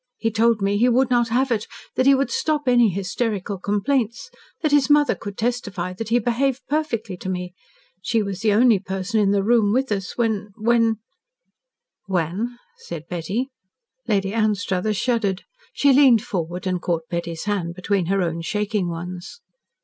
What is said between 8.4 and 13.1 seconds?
only person in the room with us when when" "When?" said